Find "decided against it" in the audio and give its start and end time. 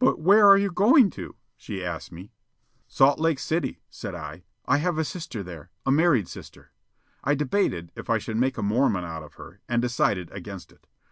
9.80-10.88